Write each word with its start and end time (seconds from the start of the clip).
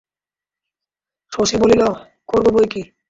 শশী 1.31 1.55
বলিল, 1.57 1.81
করব 2.27 2.45
বইকি। 2.53 2.81